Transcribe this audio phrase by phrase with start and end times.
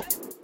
[0.00, 0.37] Oh.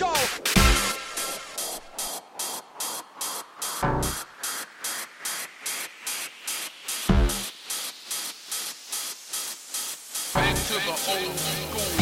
[0.00, 0.06] Go.
[10.32, 11.99] Back to the old school.